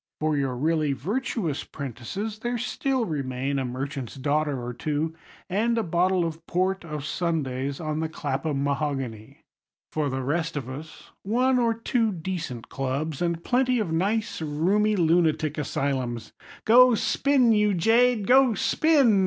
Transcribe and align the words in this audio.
For 0.19 0.35
your 0.35 0.57
really 0.57 0.93
virtuous 0.93 1.63
'prentices 1.63 2.39
there 2.39 2.57
still 2.57 3.05
remain 3.05 3.59
a 3.59 3.65
merchant's 3.65 4.15
daughter 4.15 4.59
or 4.59 4.73
two, 4.73 5.13
and 5.47 5.77
a 5.77 5.83
bottle 5.83 6.25
of 6.25 6.43
port 6.47 6.83
o' 6.83 6.97
Sundays 6.97 7.79
on 7.79 7.99
the 7.99 8.09
Clapham 8.09 8.63
mahogany. 8.63 9.43
For 9.91 10.09
the 10.09 10.23
rest 10.23 10.57
of 10.57 10.67
us, 10.67 11.11
one 11.21 11.59
or 11.59 11.75
two 11.75 12.11
decent 12.11 12.67
clubs, 12.67 13.21
and 13.21 13.43
plenty 13.43 13.77
of 13.77 13.91
nice 13.91 14.41
roomy 14.41 14.95
lunatic 14.95 15.59
asylums. 15.59 16.33
"Go 16.65 16.95
spin, 16.95 17.51
you 17.51 17.75
jade, 17.75 18.25
go 18.25 18.55
spin!" 18.55 19.19